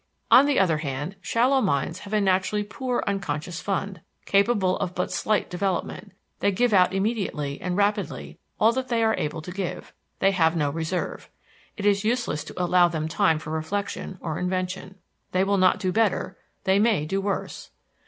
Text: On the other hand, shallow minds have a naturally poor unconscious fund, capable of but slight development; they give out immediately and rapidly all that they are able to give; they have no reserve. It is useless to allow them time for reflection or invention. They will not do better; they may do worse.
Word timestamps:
On 0.31 0.47
the 0.47 0.59
other 0.59 0.79
hand, 0.79 1.15
shallow 1.21 1.61
minds 1.61 1.99
have 1.99 2.13
a 2.13 2.19
naturally 2.19 2.63
poor 2.63 3.03
unconscious 3.05 3.61
fund, 3.61 4.01
capable 4.25 4.75
of 4.77 4.95
but 4.95 5.11
slight 5.11 5.47
development; 5.47 6.13
they 6.39 6.51
give 6.51 6.73
out 6.73 6.91
immediately 6.91 7.61
and 7.61 7.77
rapidly 7.77 8.39
all 8.59 8.71
that 8.71 8.87
they 8.87 9.03
are 9.03 9.13
able 9.19 9.43
to 9.43 9.51
give; 9.51 9.93
they 10.17 10.31
have 10.31 10.55
no 10.55 10.71
reserve. 10.71 11.29
It 11.77 11.85
is 11.85 12.03
useless 12.03 12.43
to 12.45 12.59
allow 12.63 12.87
them 12.87 13.07
time 13.07 13.37
for 13.37 13.51
reflection 13.51 14.17
or 14.21 14.39
invention. 14.39 14.95
They 15.33 15.43
will 15.43 15.59
not 15.59 15.79
do 15.79 15.91
better; 15.91 16.35
they 16.63 16.79
may 16.79 17.05
do 17.05 17.21
worse. 17.21 17.69